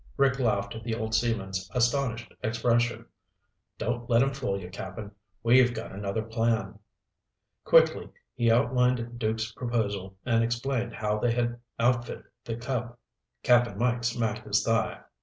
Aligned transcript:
Rick 0.17 0.39
laughed 0.39 0.73
at 0.73 0.83
the 0.83 0.95
old 0.95 1.13
seaman's 1.13 1.69
astonished 1.75 2.33
expression. 2.41 3.05
"Don't 3.77 4.09
let 4.09 4.23
him 4.23 4.31
fool 4.33 4.59
you, 4.59 4.71
Cap'n. 4.71 5.11
We've 5.43 5.75
got 5.75 5.91
another 5.91 6.23
plan." 6.23 6.79
Quickly 7.65 8.09
he 8.33 8.49
outlined 8.49 9.19
Duke's 9.19 9.51
proposal 9.51 10.15
and 10.25 10.43
explained 10.43 10.95
how 10.95 11.19
they 11.19 11.33
had 11.33 11.59
outfitted 11.77 12.23
the 12.43 12.55
Cub. 12.55 12.97
Cap'n 13.43 13.77
Mike 13.77 14.03
smacked 14.03 14.47
his 14.47 14.63
thigh. 14.63 15.01